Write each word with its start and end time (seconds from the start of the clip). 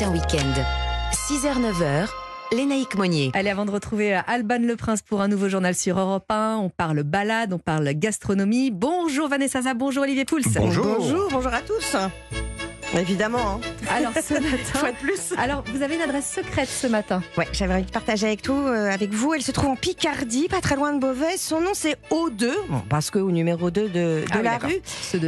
matin 0.00 0.12
week-end. 0.12 0.54
6h-9h, 1.12 2.08
Lénaïque 2.52 2.94
Monnier. 2.96 3.30
Allez, 3.34 3.50
avant 3.50 3.66
de 3.66 3.70
retrouver 3.70 4.16
euh, 4.16 4.20
Alban 4.26 4.58
Le 4.58 4.76
Prince 4.76 5.02
pour 5.02 5.20
un 5.20 5.28
nouveau 5.28 5.48
journal 5.48 5.74
sur 5.74 5.98
Europe 5.98 6.30
1, 6.30 6.56
on 6.56 6.70
parle 6.70 7.02
balade, 7.02 7.52
on 7.52 7.58
parle 7.58 7.90
gastronomie. 7.94 8.70
Bonjour 8.70 9.28
Vanessa 9.28 9.62
Zah, 9.62 9.74
bonjour 9.74 10.04
Olivier 10.04 10.24
Pouls. 10.24 10.40
Bonjour. 10.56 10.96
Bonjour, 10.98 11.28
bonjour 11.30 11.52
à 11.52 11.60
tous. 11.60 11.96
Évidemment. 12.98 13.38
Hein. 13.38 13.60
Alors 13.88 14.12
ce 14.14 14.34
matin, 14.34 14.90
de 14.90 14.96
plus. 14.96 15.32
alors 15.38 15.62
vous 15.72 15.82
avez 15.82 15.94
une 15.94 16.02
adresse 16.02 16.30
secrète 16.34 16.68
ce 16.68 16.86
matin. 16.88 17.22
Ouais, 17.38 17.46
j'avais 17.52 17.74
envie 17.74 17.84
de 17.84 17.90
partager 17.90 18.26
avec, 18.26 18.42
tout, 18.42 18.52
euh, 18.52 18.90
avec 18.90 19.10
vous. 19.10 19.32
Elle 19.34 19.42
se 19.42 19.52
trouve 19.52 19.70
en 19.70 19.76
Picardie, 19.76 20.48
pas 20.48 20.60
très 20.60 20.74
loin 20.76 20.92
de 20.92 20.98
Beauvais. 20.98 21.36
Son 21.36 21.60
nom, 21.60 21.70
c'est 21.72 21.96
O2, 22.10 22.50
bon, 22.68 22.82
parce 22.88 23.10
que 23.10 23.18
au 23.20 23.30
numéro 23.30 23.70
2 23.70 23.82
de, 23.82 23.88
de 23.90 24.24
Ah 24.32 24.42
la 24.42 24.58
rue. 24.58 24.80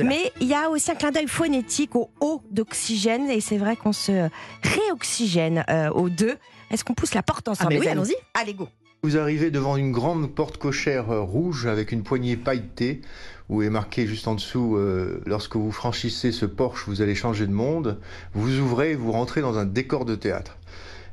Mais 0.05 0.33
il 0.41 0.49
y 0.49 0.55
a 0.55 0.69
aussi 0.71 0.91
un 0.91 0.95
clin 0.97 1.13
d'œil 1.13 1.29
phonétique 1.29 1.95
au 1.95 2.11
O 2.21 2.43
d'oxygène. 2.51 3.31
Et 3.31 3.41
c'est 3.41 3.59
vrai 3.59 3.77
qu'on 3.77 3.93
se 3.93 4.29
réoxygène 4.63 5.65
euh, 5.71 5.91
au 5.91 6.09
2. 6.09 6.37
Est-ce 6.71 6.85
qu'on 6.85 6.95
pousse 6.95 7.15
la 7.15 7.23
porte 7.23 7.47
Ah 7.49 7.53
ensemble 7.53 7.71
mais 7.71 7.75
les 7.77 7.81
oui, 7.83 7.89
allons-y. 7.89 8.15
Allez, 8.35 8.55
go. 8.55 8.69
Vous 9.05 9.19
arrivez 9.19 9.51
devant 9.51 9.77
une 9.77 9.91
grande 9.91 10.33
porte 10.33 10.59
cochère 10.59 11.11
euh, 11.11 11.23
rouge 11.23 11.67
avec 11.67 11.91
une 11.91 12.05
poignée 12.05 12.37
pailletée 12.37 13.01
où 13.49 13.61
est 13.61 13.69
marqué 13.69 14.07
juste 14.07 14.29
en 14.29 14.37
dessous 14.37 14.77
euh, 14.77 15.21
lorsque 15.27 15.57
vous 15.57 15.73
franchissez 15.73 16.31
ce 16.31 16.47
porche, 16.47 16.85
vous 16.87 17.03
allez 17.03 17.17
changer 17.17 17.49
de 17.49 17.53
monde. 17.53 17.99
Vous 18.33 18.61
ouvrez 18.61 18.93
et 18.93 18.95
vous 18.95 19.11
rentrez 19.11 19.41
dans 19.41 19.59
un 19.59 19.65
décor 19.65 20.05
de 20.05 20.15
théâtre. 20.15 20.57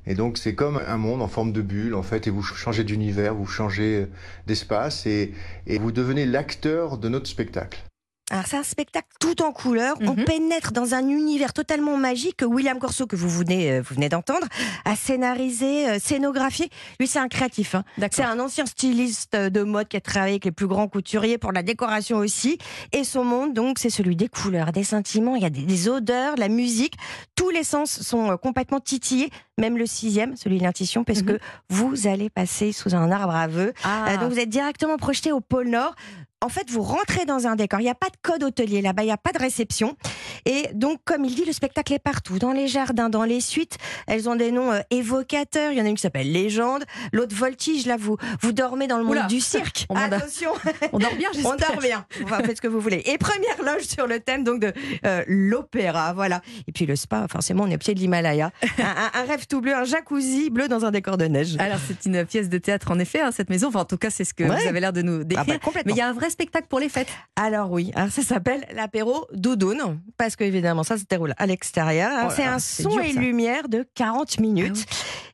Et 0.05 0.13
donc 0.13 0.37
c'est 0.37 0.53
comme 0.53 0.79
un 0.87 0.97
monde 0.97 1.23
en 1.23 1.27
forme 1.27 1.51
de 1.51 1.63
bulle 1.63 1.95
en 1.95 2.03
fait 2.03 2.27
et 2.27 2.29
vous 2.29 2.43
changez 2.43 2.83
d'univers, 2.83 3.33
vous 3.33 3.47
changez 3.47 4.01
euh, 4.03 4.09
d'espace 4.45 5.07
et, 5.07 5.33
et 5.65 5.79
vous 5.79 5.91
devenez 5.91 6.27
l'acteur 6.27 6.99
de 6.99 7.09
notre 7.09 7.27
spectacle. 7.27 7.88
Alors 8.31 8.45
c'est 8.47 8.57
un 8.57 8.63
spectacle 8.63 9.07
tout 9.19 9.41
en 9.41 9.51
couleurs. 9.51 9.95
On 10.01 10.13
Mhm. 10.15 10.25
pénètre 10.25 10.71
dans 10.71 10.93
un 10.93 11.07
univers 11.07 11.51
totalement 11.53 11.97
magique 11.97 12.37
que 12.37 12.45
William 12.45 12.77
Corso, 12.77 13.07
que 13.07 13.15
vous 13.15 13.29
venez, 13.29 13.71
euh, 13.71 13.81
vous 13.81 13.95
venez 13.95 14.07
d'entendre, 14.09 14.45
a 14.85 14.95
scénarisé, 14.95 15.89
euh, 15.89 15.99
scénographié. 15.99 16.69
Lui 16.99 17.07
c'est 17.07 17.19
un 17.19 17.27
créatif. 17.27 17.75
hein. 17.75 17.83
C'est 18.11 18.23
un 18.23 18.39
ancien 18.39 18.65
styliste 18.65 19.35
de 19.35 19.63
mode 19.63 19.87
qui 19.87 19.97
a 19.97 20.01
travaillé 20.01 20.33
avec 20.33 20.45
les 20.45 20.51
plus 20.51 20.67
grands 20.67 20.87
couturiers 20.87 21.37
pour 21.37 21.51
la 21.51 21.63
décoration 21.63 22.17
aussi. 22.17 22.57
Et 22.91 23.03
son 23.03 23.23
monde, 23.23 23.53
donc, 23.53 23.79
c'est 23.79 23.89
celui 23.89 24.15
des 24.15 24.27
couleurs, 24.27 24.71
des 24.71 24.83
sentiments, 24.83 25.35
il 25.35 25.41
y 25.41 25.45
a 25.45 25.49
des, 25.49 25.63
des 25.63 25.89
odeurs, 25.89 26.35
la 26.37 26.49
musique. 26.49 26.93
Tous 27.35 27.49
les 27.49 27.63
sens 27.63 28.01
sont 28.01 28.31
euh, 28.31 28.37
complètement 28.37 28.79
titillés, 28.79 29.29
même 29.57 29.77
le 29.77 29.85
sixième, 29.85 30.35
celui 30.35 30.59
de 30.59 30.63
l'intuition, 30.63 31.03
parce 31.03 31.19
Mhm. 31.21 31.25
que 31.25 31.39
vous 31.69 32.07
allez 32.07 32.29
passer 32.29 32.71
sous 32.71 32.95
un 32.95 33.11
arbre 33.11 33.33
à 33.35 33.47
vœux. 33.47 33.73
Ah, 33.83 34.17
donc 34.17 34.31
vous 34.31 34.39
êtes 34.39 34.49
directement 34.49 34.97
projeté 34.97 35.31
au 35.31 35.39
pôle 35.41 35.69
Nord. 35.69 35.95
En 36.41 36.47
fait, 36.49 36.69
vous 36.69 36.81
rentrez 36.81 37.25
dans 37.25 37.47
un 37.47 37.55
décor. 37.57 37.81
Il 37.81 37.83
n'y 37.83 37.89
a 37.89 37.95
pas 37.95 38.07
de 38.07 38.15
code 38.21 38.43
hôtelier 38.43 38.81
là-bas, 38.81 39.03
il 39.03 39.07
n'y 39.07 39.11
a 39.11 39.17
pas 39.17 39.33
de 39.33 39.39
réception. 39.39 39.97
Et 40.45 40.67
donc, 40.73 40.99
comme 41.03 41.25
il 41.25 41.35
dit, 41.35 41.43
le 41.43 41.51
spectacle 41.51 41.91
est 41.93 41.99
partout, 41.99 42.39
dans 42.39 42.53
les 42.53 42.67
jardins, 42.69 43.09
dans 43.09 43.25
les 43.25 43.41
suites. 43.41 43.77
Elles 44.07 44.29
ont 44.29 44.37
des 44.37 44.51
noms 44.51 44.71
euh, 44.71 44.79
évocateurs. 44.89 45.73
Il 45.73 45.77
y 45.77 45.81
en 45.81 45.85
a 45.85 45.89
une 45.89 45.95
qui 45.95 46.01
s'appelle 46.01 46.31
Légende, 46.31 46.85
l'autre 47.11 47.35
Voltige. 47.35 47.85
Là, 47.87 47.97
vous, 47.99 48.15
vous 48.41 48.53
dormez 48.53 48.87
dans 48.87 48.97
le 48.97 49.03
monde 49.03 49.17
Oula. 49.17 49.27
du 49.27 49.41
cirque. 49.41 49.85
On 49.89 49.95
Attention, 49.95 50.51
on 50.93 50.99
dort 50.99 51.13
bien, 51.15 51.29
on 51.43 51.55
dort 51.55 51.77
bien. 51.81 52.05
Enfin, 52.23 52.37
faites 52.43 52.55
ce 52.57 52.61
que 52.61 52.67
vous 52.69 52.79
voulez. 52.79 53.01
Et 53.05 53.17
première 53.17 53.61
loge 53.63 53.83
sur 53.83 54.07
le 54.07 54.21
thème 54.21 54.45
donc 54.45 54.61
de 54.61 54.71
euh, 55.05 55.23
l'opéra, 55.27 56.13
voilà. 56.13 56.41
Et 56.67 56.71
puis 56.71 56.85
le 56.85 56.95
spa, 56.95 57.27
forcément, 57.29 57.63
on 57.65 57.67
est 57.67 57.75
au 57.75 57.79
pied 57.79 57.93
de 57.93 57.99
l'Himalaya. 57.99 58.51
Un, 58.79 58.83
un- 58.83 59.11
un 59.21 59.25
rêve 59.25 59.45
tout 59.45 59.59
bleu, 59.59 59.73
un 59.75 59.83
jacuzzi 59.83 60.49
bleu 60.49 60.67
dans 60.69 60.85
un 60.85 60.91
décor 60.91 61.17
de 61.17 61.25
neige. 61.25 61.57
Alors 61.59 61.79
c'est 61.85 62.05
une 62.05 62.25
pièce 62.25 62.47
de 62.47 62.57
théâtre 62.59 62.91
en 62.91 62.99
effet, 62.99 63.19
hein, 63.19 63.31
cette 63.31 63.49
maison. 63.49 63.67
Enfin 63.67 63.81
en 63.81 63.85
tout 63.85 63.97
cas 63.97 64.09
c'est 64.09 64.23
ce 64.23 64.33
que 64.33 64.43
Ouais. 64.45 64.61
vous 64.61 64.67
avez 64.67 64.79
l'air 64.79 64.93
de 64.93 65.01
nous 65.01 65.19
Ah 65.21 65.23
décrire. 65.25 65.45
bah, 65.45 65.57
complètement. 65.61 65.89
Mais 65.93 65.93
il 65.93 65.97
y 65.97 66.01
a 66.01 66.07
un 66.07 66.13
vrai 66.13 66.28
spectacle 66.29 66.67
pour 66.67 66.79
les 66.79 66.89
fêtes. 66.89 67.09
Alors 67.35 67.71
oui, 67.71 67.91
alors 67.95 68.11
ça 68.11 68.21
s'appelle 68.21 68.65
l'apéro 68.73 69.27
doudoune, 69.33 69.99
parce 70.17 70.35
que 70.35 70.43
évidemment 70.43 70.83
ça 70.83 70.97
se 70.97 71.03
déroule 71.09 71.33
à 71.37 71.45
l'extérieur. 71.45 72.27
Oh 72.27 72.33
c'est 72.35 72.43
un 72.45 72.59
son 72.59 72.89
dur, 72.89 73.01
et 73.01 73.13
ça. 73.13 73.19
lumière 73.19 73.69
de 73.69 73.87
40 73.95 74.39
minutes. 74.39 74.85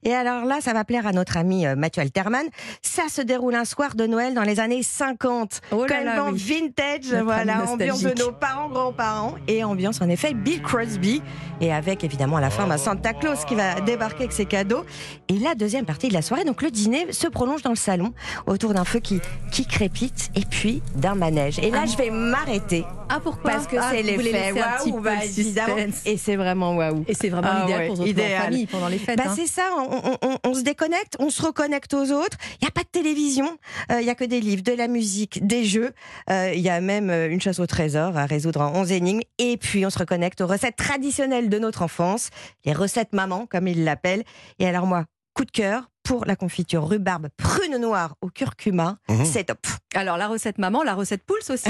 Et 0.06 0.14
alors 0.14 0.46
là, 0.46 0.62
ça 0.62 0.72
va 0.74 0.86
plaire 0.86 1.08
à 1.08 1.12
notre 1.12 1.36
ami 1.36 1.66
euh, 1.66 1.76
Mathieu 1.76 2.04
Alterman. 2.04 2.46
Ça 2.84 3.10
se 3.10 3.22
déroule 3.22 3.56
un 3.56 3.66
soir 3.66 3.96
de 3.96 4.06
Noël 4.06 4.36
dans 4.36 4.44
les 4.44 4.60
années 4.60 4.84
50. 4.84 5.62
Oh 5.72 5.86
là 5.88 6.30
oui. 6.32 6.38
vintage, 6.38 7.12
Notre 7.12 7.24
voilà, 7.24 7.66
ambiance 7.66 8.04
de 8.04 8.14
nos 8.20 8.32
parents, 8.32 8.70
grands-parents, 8.70 9.36
et 9.48 9.64
ambiance 9.64 10.02
en 10.02 10.10
effet 10.10 10.36
Bill 10.36 10.62
Crosby, 10.62 11.24
et 11.60 11.74
avec 11.74 12.04
évidemment 12.04 12.38
à 12.38 12.42
la 12.42 12.52
fin 12.52 12.68
bah, 12.68 12.78
Santa 12.78 13.14
Claus 13.14 13.46
qui 13.46 13.56
va 13.56 13.82
débarquer 13.82 14.26
avec 14.26 14.32
ses 14.32 14.46
cadeaux. 14.46 14.86
Et 15.28 15.40
la 15.40 15.56
deuxième 15.56 15.86
partie 15.86 16.10
de 16.10 16.14
la 16.14 16.22
soirée, 16.22 16.44
donc 16.44 16.62
le 16.62 16.70
dîner 16.70 17.12
se 17.12 17.28
prolonge 17.28 17.64
dans 17.64 17.72
le 17.72 17.76
salon, 17.76 18.14
autour 18.46 18.76
d'un 18.76 18.86
feu 18.86 19.00
qui, 19.00 19.22
qui 19.52 19.66
crépite, 19.66 20.30
et 20.36 20.46
puis 20.46 20.84
d'un 20.94 21.16
manège. 21.16 21.58
Et 21.60 21.72
là, 21.72 21.86
je 21.88 21.98
vais 21.98 22.12
m'arrêter, 22.12 22.86
Ah 23.08 23.20
pourquoi 23.24 23.52
parce 23.52 23.68
que 23.68 23.78
Ah, 23.80 23.90
c'est 23.92 24.02
l'effet 24.02 24.52
waouh, 24.52 25.04
évidemment, 25.24 25.76
et 26.06 26.18
c'est 26.18 26.36
vraiment 26.36 26.76
waouh. 26.76 27.06
Et 27.08 27.14
c'est 27.14 27.30
vraiment 27.30 27.50
Ah 27.52 27.66
ouais, 27.68 27.88
pour 27.88 28.06
idéal. 28.08 28.42
famille 28.44 28.66
pendant 28.66 28.88
les 28.88 28.98
fêtes. 28.98 29.18
Bah, 29.18 29.26
hein. 29.28 29.34
c'est 29.36 29.46
ça, 29.48 29.64
on, 29.78 29.96
on- 30.10 30.18
on- 30.34 30.38
on 30.44 30.54
se 30.56 30.62
déconnecte, 30.62 31.16
on 31.20 31.30
se 31.30 31.42
reconnecte 31.44 31.94
aux 31.94 32.12
autres. 32.12 32.38
Il 32.62 32.64
n'y 32.64 32.68
a 32.68 32.72
pas 32.72 32.82
de 32.82 32.88
télévision, 32.92 33.58
euh, 33.92 34.02
il 34.02 34.08
y 34.08 34.10
a 34.10 34.16
que 34.16 34.24
des 34.26 34.42
livres, 34.42 34.64
de 34.64 34.72
la 34.74 34.88
musique, 34.88 35.46
des 35.46 35.66
jeux. 35.66 35.92
Euh, 36.32 36.52
Il 36.56 36.62
y 36.62 36.70
a 36.70 36.82
même 36.82 37.10
euh, 37.10 37.30
une 37.30 37.40
chasse 37.40 37.60
au 37.60 37.68
trésor 37.68 38.18
à 38.18 38.26
résoudre 38.26 38.62
en 38.62 38.74
11 38.76 38.92
énigmes. 38.92 39.22
Et 39.38 39.58
puis 39.58 39.86
on 39.86 39.90
se 39.90 40.00
reconnecte 40.00 40.42
aux 40.42 40.48
recettes 40.48 40.76
traditionnelles 40.76 41.50
de 41.50 41.60
notre 41.60 41.84
enfance, 41.84 42.30
les 42.66 42.74
recettes 42.74 43.14
maman, 43.14 43.46
comme 43.50 43.68
ils 43.68 43.84
l'appellent. 43.84 44.24
Et 44.60 44.68
alors 44.68 44.88
moi, 44.88 45.06
coup 45.34 45.46
de 45.46 45.52
cœur 45.52 45.90
pour 46.06 46.24
la 46.26 46.36
confiture 46.38 46.88
rhubarbe 46.88 47.28
prune 47.36 47.78
noire 47.78 48.16
au 48.22 48.30
curcuma, 48.30 49.00
Mhm. 49.10 49.26
c'est 49.26 49.44
top. 49.46 49.58
Alors 49.96 50.18
la 50.18 50.28
recette 50.28 50.58
maman, 50.60 50.84
la 50.84 50.94
recette 50.94 51.24
pouls 51.26 51.36
aussi. 51.50 51.70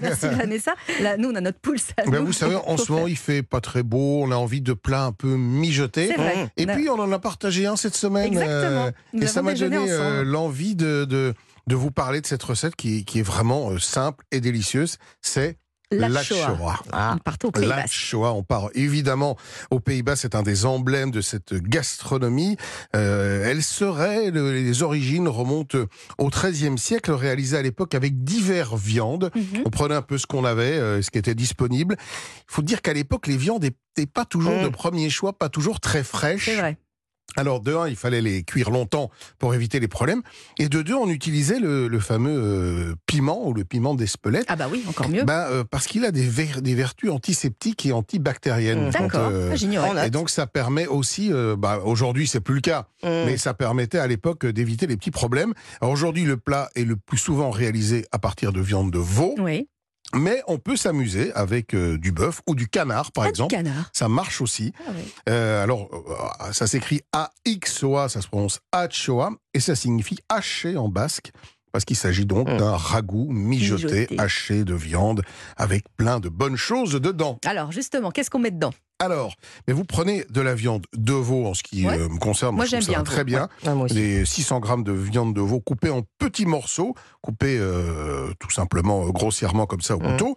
Merci 0.00 0.28
Vanessa. 0.28 0.72
Là, 1.02 1.16
nous 1.18 1.28
on 1.30 1.34
a 1.34 1.40
notre 1.40 1.58
pouls. 1.58 1.74
à 1.98 2.04
Ben, 2.08 2.20
nous. 2.20 2.26
vous 2.26 2.32
savez, 2.32 2.54
en 2.56 2.76
ce 2.76 2.90
moment, 2.92 3.06
il 3.08 3.16
fait 3.18 3.42
pas 3.42 3.60
très 3.60 3.82
beau. 3.82 4.22
On 4.22 4.30
a 4.30 4.36
envie 4.36 4.60
de 4.60 4.72
plats 4.72 5.04
un 5.04 5.12
peu 5.12 5.34
mijotés. 5.36 6.06
C'est 6.08 6.16
vrai. 6.16 6.48
Et 6.56 6.66
puis, 6.66 6.88
on 6.88 6.98
en 6.98 7.10
a 7.12 7.18
partagé 7.18 7.66
un 7.66 7.76
cette 7.76 7.96
semaine. 7.96 8.26
Exactement. 8.26 8.86
euh, 8.86 8.90
Nous 9.12 9.22
et 9.24 9.26
ça 9.26 9.42
m'a 9.42 9.54
donné 9.54 9.76
euh, 9.90 10.22
l'envie 10.24 10.76
de, 10.76 11.04
de, 11.04 11.34
de 11.66 11.74
vous 11.74 11.90
parler 11.90 12.20
de 12.20 12.26
cette 12.26 12.42
recette 12.44 12.76
qui, 12.76 13.04
qui 13.04 13.18
est 13.18 13.22
vraiment 13.22 13.70
euh, 13.70 13.78
simple 13.78 14.24
et 14.30 14.40
délicieuse. 14.40 14.98
C'est 15.20 15.58
la. 15.90 16.22
Shoah. 16.22 16.80
Ah. 16.92 17.12
On 17.14 17.18
au 17.48 17.50
on 18.34 18.42
part 18.42 18.68
évidemment 18.74 19.36
aux 19.70 19.80
Pays-Bas, 19.80 20.16
c'est 20.16 20.34
un 20.34 20.42
des 20.42 20.64
emblèmes 20.66 21.10
de 21.10 21.20
cette 21.20 21.54
gastronomie. 21.54 22.56
Euh, 22.96 23.44
elle 23.48 23.62
serait, 23.62 24.30
le- 24.30 24.52
les 24.52 24.82
origines 24.82 25.28
remontent 25.28 25.78
au 26.18 26.28
XIIIe 26.30 26.78
siècle, 26.78 27.12
réalisée 27.12 27.56
à 27.56 27.62
l'époque 27.62 27.94
avec 27.94 28.24
divers 28.24 28.76
viandes. 28.76 29.30
Mhm. 29.34 29.62
On 29.66 29.70
prenait 29.70 29.94
un 29.94 30.02
peu 30.02 30.18
ce 30.18 30.26
qu'on 30.26 30.44
avait, 30.44 30.78
euh, 30.78 31.02
ce 31.02 31.10
qui 31.10 31.18
était 31.18 31.34
disponible. 31.34 31.96
Il 31.98 32.44
faut 32.54 32.62
dire 32.62 32.82
qu'à 32.82 32.92
l'époque, 32.92 33.26
les 33.26 33.36
viandes 33.36 33.62
n'étaient 33.62 34.10
pas 34.10 34.24
toujours 34.24 34.54
Mm. 34.56 34.64
de 34.64 34.68
premier 34.68 35.10
choix, 35.10 35.32
pas 35.32 35.48
toujours 35.48 35.80
très 35.80 36.02
fraîches. 36.04 36.46
C'est 36.46 36.56
vrai. 36.56 36.76
Alors, 37.36 37.60
de 37.60 37.74
un, 37.74 37.88
il 37.88 37.96
fallait 37.96 38.20
les 38.20 38.42
cuire 38.42 38.70
longtemps 38.70 39.10
pour 39.38 39.54
éviter 39.54 39.80
les 39.80 39.88
problèmes. 39.88 40.22
Et 40.58 40.68
de 40.68 40.82
deux, 40.82 40.94
on 40.94 41.08
utilisait 41.08 41.58
le, 41.58 41.88
le 41.88 42.00
fameux 42.00 42.30
euh, 42.42 42.94
piment 43.06 43.46
ou 43.48 43.54
le 43.54 43.64
piment 43.64 43.94
d'Espelette. 43.94 44.44
Ah 44.48 44.56
bah 44.56 44.68
oui, 44.70 44.84
encore 44.88 45.08
mieux. 45.08 45.24
Ben, 45.24 45.46
euh, 45.50 45.64
parce 45.68 45.86
qu'il 45.86 46.04
a 46.04 46.10
des, 46.10 46.26
ver- 46.26 46.62
des 46.62 46.74
vertus 46.74 47.10
antiseptiques 47.10 47.86
et 47.86 47.92
antibactériennes. 47.92 48.88
Mm. 48.88 48.92
Quand, 48.92 49.02
D'accord. 49.04 49.28
euh, 49.32 49.54
Ah, 49.96 50.06
et 50.06 50.10
donc 50.10 50.30
ça 50.30 50.46
permet 50.46 50.86
aussi, 50.86 51.32
euh, 51.32 51.56
bah, 51.56 51.80
aujourd'hui 51.84 52.26
c'est 52.26 52.40
plus 52.40 52.54
le 52.56 52.60
cas, 52.60 52.86
Mm. 53.02 53.08
mais 53.26 53.36
ça 53.36 53.52
permettait 53.54 53.98
à 53.98 54.06
l'époque 54.06 54.46
d'éviter 54.46 54.86
les 54.86 54.96
petits 54.96 55.10
problèmes. 55.10 55.52
Alors 55.80 55.92
aujourd'hui 55.92 56.24
le 56.24 56.36
plat 56.36 56.70
est 56.74 56.84
le 56.84 56.96
plus 56.96 57.18
souvent 57.18 57.50
réalisé 57.50 58.06
à 58.12 58.18
partir 58.18 58.52
de 58.52 58.60
viande 58.60 58.90
de 58.90 58.98
veau, 58.98 59.34
Oui. 59.38 59.68
Mais 60.14 60.42
on 60.46 60.58
peut 60.58 60.76
s'amuser 60.76 61.32
avec 61.34 61.74
euh, 61.74 61.98
du 61.98 62.12
bœuf 62.12 62.40
ou 62.46 62.54
du 62.54 62.68
canard 62.68 63.12
par 63.12 63.24
Ah, 63.24 63.28
exemple. 63.28 63.50
canard. 63.54 63.90
Ça 63.92 64.08
marche 64.08 64.40
aussi. 64.40 64.72
Ah. 64.86 64.90
Euh, 65.28 65.62
alors, 65.62 65.88
euh, 65.92 66.52
ça 66.52 66.66
s'écrit 66.66 67.00
A-X-O-A, 67.12 68.08
ça 68.08 68.20
se 68.20 68.28
prononce 68.28 68.60
Achoa, 68.72 69.30
et 69.54 69.60
ça 69.60 69.74
signifie 69.74 70.18
haché 70.28 70.76
en 70.76 70.88
basque, 70.88 71.32
parce 71.74 71.84
qu'il 71.84 71.96
s'agit 71.96 72.24
donc 72.24 72.48
Mm. 72.48 72.56
d'un 72.58 72.76
ragoût 72.76 73.26
mijoté, 73.32 73.84
Mijoté. 74.02 74.16
haché 74.16 74.62
de 74.64 74.74
viande, 74.74 75.22
avec 75.56 75.84
plein 75.96 76.20
de 76.20 76.28
bonnes 76.28 76.54
choses 76.56 76.92
dedans. 76.92 77.40
Alors 77.44 77.72
justement, 77.72 78.12
qu'est-ce 78.12 78.30
qu'on 78.30 78.38
met 78.38 78.52
dedans? 78.52 78.70
Alors, 79.00 79.34
mais 79.66 79.74
vous 79.74 79.82
prenez 79.84 80.24
de 80.30 80.40
la 80.40 80.54
viande 80.54 80.86
de 80.96 81.12
veau 81.12 81.46
en 81.46 81.54
ce 81.54 81.64
qui 81.64 81.84
Ouais. 81.84 81.98
euh, 81.98 82.08
me 82.08 82.18
concerne. 82.20 82.54
Moi, 82.54 82.64
trouve 82.64 82.80
j'aime 82.80 82.88
bien 82.88 83.02
très 83.02 83.18
veau, 83.18 83.24
bien. 83.24 83.48
Moi. 83.74 83.88
Des 83.88 84.24
600 84.24 84.60
grammes 84.60 84.84
de 84.84 84.92
viande 84.92 85.34
de 85.34 85.40
veau 85.40 85.58
coupée 85.58 85.90
en 85.90 86.02
petits 86.20 86.46
morceaux, 86.46 86.94
coupés 87.20 87.58
euh, 87.58 88.32
tout 88.38 88.50
simplement 88.52 89.04
euh, 89.04 89.10
grossièrement 89.10 89.66
comme 89.66 89.80
ça 89.80 89.96
au 89.96 89.98
Mm. 90.00 90.12
couteau. 90.12 90.36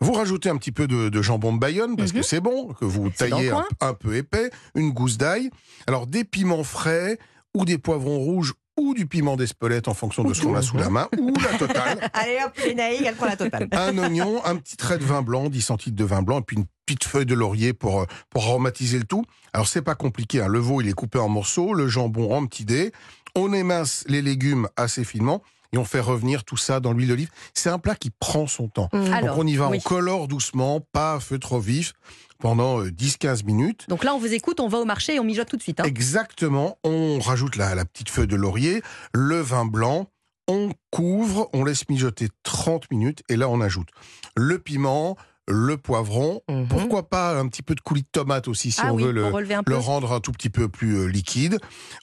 Vous 0.00 0.14
rajoutez 0.14 0.48
un 0.48 0.56
petit 0.56 0.72
peu 0.72 0.86
de, 0.88 1.10
de 1.10 1.20
jambon 1.22 1.52
de 1.52 1.58
Bayonne 1.58 1.94
parce 1.94 2.12
que 2.12 2.22
c'est 2.22 2.40
bon, 2.40 2.68
que 2.72 2.86
vous 2.86 3.10
taillez 3.10 3.52
un 3.82 3.92
peu 3.92 4.16
épais, 4.16 4.48
une 4.74 4.92
gousse 4.92 5.18
d'ail, 5.18 5.50
alors 5.86 6.06
des 6.06 6.24
piments 6.24 6.64
frais 6.64 7.18
ou 7.54 7.66
des 7.66 7.76
poivrons 7.76 8.16
rouges 8.18 8.54
ou 8.80 8.94
du 8.94 9.06
piment 9.06 9.36
d'Espelette 9.36 9.88
en 9.88 9.94
fonction 9.94 10.24
de 10.24 10.32
ce 10.32 10.42
qu'on 10.42 10.54
a 10.54 10.62
sous 10.62 10.78
la 10.78 10.88
main, 10.88 11.06
ou 11.18 11.34
la 11.38 11.58
totale. 11.58 12.10
Allez 12.14 12.38
hop, 12.44 12.52
les 12.64 12.74
naïs, 12.74 13.02
elle 13.04 13.14
prend 13.14 13.26
la 13.26 13.36
totale. 13.36 13.68
un 13.72 13.98
oignon, 13.98 14.44
un 14.44 14.56
petit 14.56 14.76
trait 14.76 14.96
de 14.96 15.04
vin 15.04 15.20
blanc, 15.20 15.50
10 15.50 15.60
centilitres 15.60 15.98
de 15.98 16.04
vin 16.04 16.22
blanc, 16.22 16.40
et 16.40 16.42
puis 16.42 16.56
une 16.56 16.64
petite 16.86 17.04
feuille 17.04 17.26
de 17.26 17.34
laurier 17.34 17.74
pour, 17.74 18.00
euh, 18.00 18.06
pour 18.30 18.44
aromatiser 18.44 18.98
le 18.98 19.04
tout. 19.04 19.24
Alors 19.52 19.68
c'est 19.68 19.82
pas 19.82 19.94
compliqué, 19.94 20.40
hein. 20.40 20.48
le 20.48 20.58
veau 20.58 20.80
il 20.80 20.88
est 20.88 20.94
coupé 20.94 21.18
en 21.18 21.28
morceaux, 21.28 21.74
le 21.74 21.88
jambon 21.88 22.34
en 22.34 22.46
petits 22.46 22.64
dés, 22.64 22.92
on 23.36 23.52
émince 23.52 24.04
les 24.08 24.22
légumes 24.22 24.66
assez 24.76 25.04
finement, 25.04 25.42
et 25.72 25.78
on 25.78 25.84
fait 25.84 26.00
revenir 26.00 26.44
tout 26.44 26.56
ça 26.56 26.80
dans 26.80 26.92
l'huile 26.92 27.08
d'olive. 27.08 27.30
C'est 27.54 27.70
un 27.70 27.78
plat 27.78 27.94
qui 27.94 28.10
prend 28.10 28.46
son 28.46 28.68
temps. 28.68 28.88
Mmh. 28.92 29.12
Alors, 29.12 29.36
Donc 29.36 29.44
on 29.44 29.46
y 29.46 29.56
va, 29.56 29.68
oui. 29.68 29.78
on 29.78 29.88
colore 29.88 30.28
doucement, 30.28 30.80
pas 30.92 31.14
à 31.14 31.20
feu 31.20 31.38
trop 31.38 31.60
vif, 31.60 31.92
pendant 32.38 32.80
euh, 32.80 32.90
10-15 32.90 33.44
minutes. 33.44 33.84
Donc 33.88 34.02
là, 34.04 34.14
on 34.14 34.18
vous 34.18 34.32
écoute, 34.32 34.60
on 34.60 34.68
va 34.68 34.78
au 34.78 34.84
marché 34.84 35.14
et 35.16 35.20
on 35.20 35.24
mijote 35.24 35.48
tout 35.48 35.56
de 35.56 35.62
suite. 35.62 35.80
hein. 35.80 35.84
Exactement, 35.84 36.78
on 36.84 37.18
rajoute 37.20 37.56
la, 37.56 37.74
la 37.74 37.84
petite 37.84 38.08
feuille 38.10 38.26
de 38.26 38.36
laurier, 38.36 38.82
le 39.14 39.40
vin 39.40 39.64
blanc, 39.64 40.06
on 40.48 40.70
couvre, 40.90 41.48
on 41.52 41.64
laisse 41.64 41.88
mijoter 41.88 42.28
30 42.42 42.90
minutes 42.90 43.22
et 43.28 43.36
là 43.36 43.48
on 43.48 43.60
ajoute 43.60 43.88
le 44.36 44.58
piment, 44.58 45.16
le 45.50 45.76
poivron, 45.76 46.40
Mhm. 46.48 46.68
pourquoi 46.68 47.08
pas 47.08 47.36
un 47.38 47.46
petit 47.48 47.62
peu 47.62 47.74
de 47.74 47.80
coulis 47.80 48.02
de 48.02 48.06
tomate 48.10 48.48
aussi 48.48 48.70
si 48.70 48.80
ah 48.82 48.92
on 48.92 48.96
oui, 48.96 49.04
veut 49.04 49.12
le, 49.12 49.76
rendre 49.76 50.12
un 50.12 50.20
tout 50.20 50.32
petit 50.32 50.50
peu 50.50 50.68
plus 50.68 50.96
euh, 50.96 51.06
liquide. 51.06 51.58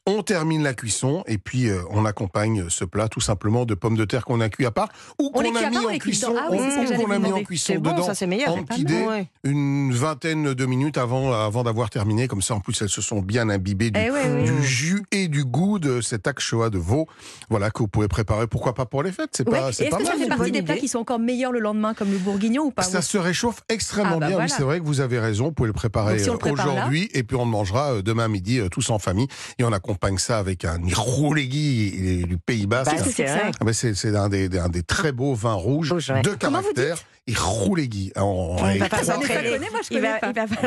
On 0.05 0.21
termine 0.23 0.63
la 0.63 0.73
cuisson 0.73 1.23
et 1.27 1.37
puis 1.37 1.69
euh, 1.69 1.81
on 1.91 2.05
accompagne 2.05 2.69
ce 2.69 2.85
plat 2.85 3.07
tout 3.07 3.21
simplement 3.21 3.65
de 3.65 3.73
pommes 3.73 3.95
de 3.97 4.05
terre 4.05 4.25
qu'on 4.25 4.41
a 4.41 4.49
cuit 4.49 4.65
à 4.65 4.71
part 4.71 4.89
ou 5.19 5.31
On 5.33 5.41
les 5.41 5.49
qu'on 5.51 5.55
a 5.57 5.69
mis 5.69 5.77
en 5.77 5.97
cuisson, 5.97 6.29
dedans. 6.31 6.41
Ah 6.43 6.47
oui, 6.51 6.95
qu'on 6.97 7.11
a 7.11 7.19
mis 7.19 7.31
en 7.31 7.43
cuisson 7.43 7.73
C'est 7.73 7.79
bon, 7.79 7.91
dedans 7.91 8.03
ça 8.03 8.15
c'est 8.15 8.27
meilleur. 8.27 8.53
en 8.53 8.63
petit 8.63 8.83
dé, 8.83 9.05
Ouais. 9.07 9.27
une 9.43 9.91
vingtaine 9.93 10.53
de 10.53 10.65
minutes 10.65 10.97
avant, 10.97 11.31
avant 11.33 11.63
d'avoir 11.63 11.89
terminé. 11.89 12.27
Comme 12.27 12.41
ça, 12.41 12.55
en 12.55 12.59
plus, 12.59 12.81
elles 12.81 12.89
se 12.89 13.01
sont 13.01 13.21
bien 13.21 13.49
imbibées 13.49 13.91
du, 13.91 13.99
Eh 13.99 14.11
ouais, 14.11 14.21
oui. 14.29 14.43
du 14.43 14.63
jus 14.63 15.03
et 15.11 15.27
du 15.27 15.45
goût 15.45 15.79
de 15.79 16.01
cet 16.01 16.27
akchoa 16.27 16.69
de 16.69 16.77
veau. 16.77 17.07
Voilà, 17.49 17.71
que 17.71 17.79
vous 17.79 17.87
pouvez 17.87 18.07
préparer. 18.07 18.47
Pourquoi 18.47 18.73
pas 18.73 18.85
pour 18.85 19.03
les 19.03 19.11
fêtes 19.11 19.29
C'est 19.33 19.47
Ouais. 19.47 19.59
pas, 19.59 19.69
Est-ce 19.69 19.83
pas 19.89 19.97
que 19.97 20.05
ça 20.05 20.13
fait 20.13 20.27
partie 20.27 20.51
des 20.51 20.61
plats 20.61 20.77
qui 20.77 20.87
sont 20.87 20.99
encore 20.99 21.19
meilleurs 21.19 21.51
le 21.51 21.59
lendemain, 21.59 21.93
comme 21.93 22.11
le 22.11 22.17
bourguignon 22.17 22.63
ou 22.65 22.71
pas 22.71 22.83
Ça 22.83 23.01
se 23.01 23.17
réchauffe 23.37 23.61
extrêmement 23.69 24.15
Ah 24.15 24.19
bah 24.19 24.27
bien. 24.27 24.35
voilà. 24.37 24.45
Oui, 24.51 24.53
c'est 24.57 24.63
vrai 24.63 24.79
que 24.79 24.85
vous 24.85 24.99
avez 25.01 25.19
raison. 25.19 25.45
Vous 25.45 25.51
pouvez 25.51 25.67
le 25.67 25.73
préparer 25.73 26.17
si 26.19 26.29
on 26.29 26.35
euh, 26.35 26.37
prépare 26.37 26.67
aujourd'hui 26.73 27.09
et 27.13 27.23
puis 27.23 27.35
on 27.37 27.45
le 27.45 27.51
mangera 27.51 27.93
euh, 27.93 28.01
demain 28.01 28.27
midi 28.27 28.59
euh, 28.59 28.67
tous 28.69 28.89
en 28.89 28.99
famille. 28.99 29.27
Et 29.59 29.63
on 29.63 29.71
accompagne 29.71 30.17
ça 30.17 30.39
avec 30.39 30.65
un 30.65 30.81
iroulegui 30.83 32.25
du 32.27 32.37
Pays 32.37 32.65
Basque. 32.65 32.95
Bah, 32.95 33.01
que 33.03 33.09
c'est 33.11 33.27
Ah 33.27 33.51
c'est 33.73 33.93
c'est 33.93 34.15
un 34.15 34.29
des, 34.29 34.57
un 34.57 34.69
des 34.69 34.83
très 34.83 35.11
beaux 35.11 35.35
vins 35.35 35.53
rouges 35.53 35.91
Rouge, 35.91 36.09
ouais. 36.09 36.21
de 36.21 36.31
caractère. 36.31 36.97
Iroulegui. 37.27 38.11
Moi 38.15 38.57
je 38.71 38.73
Il 38.73 38.79
va, 38.79 38.87
falloir 38.89 39.03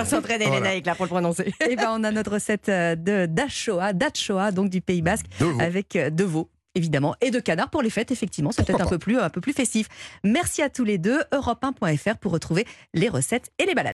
s'entraîner, 0.06 0.44
Voilà. 0.44 0.60
les 0.60 0.60
Naïcs, 0.60 0.86
là, 0.86 0.94
pour 0.94 1.06
le 1.06 1.10
prononcer. 1.10 1.52
Eh 1.68 1.74
ben, 1.74 1.88
on 1.90 2.04
a 2.04 2.10
notre 2.10 2.32
recette 2.32 2.66
de 2.68 3.26
d'Achoa, 3.26 3.92
d'Achoa, 3.94 4.52
donc 4.52 4.68
du 4.68 4.80
Pays 4.82 5.02
Basque, 5.02 5.26
avec 5.58 5.92
de 5.96 6.24
veau. 6.24 6.48
Évidemment, 6.76 7.16
et 7.20 7.30
de 7.30 7.40
canard 7.40 7.68
pour 7.68 7.82
les 7.82 7.90
fêtes, 7.90 8.12
effectivement, 8.12 8.52
c'est 8.52 8.64
peut-être 8.64 8.80
un 8.80 8.84
pas. 8.84 8.90
peu 8.96 8.98
plus, 8.98 9.18
un 9.18 9.30
peu 9.30 9.40
plus 9.40 9.52
festif. 9.52 9.88
Merci 10.22 10.62
à 10.62 10.70
tous 10.70 10.84
les 10.84 10.98
deux. 10.98 11.20
Europe1.fr 11.32 12.16
pour 12.18 12.32
retrouver 12.32 12.66
les 12.94 13.08
recettes 13.08 13.50
et 13.58 13.66
les 13.66 13.74
balades. 13.74 13.88